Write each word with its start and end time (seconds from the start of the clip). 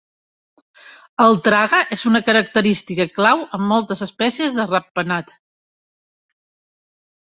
El 1.25 1.35
trague 1.47 1.81
és 1.97 2.05
una 2.11 2.21
característica 2.31 3.07
clau 3.19 3.43
en 3.59 3.67
moltes 3.75 4.01
espècies 4.07 4.57
de 4.61 4.67
ratpenat. 4.73 5.31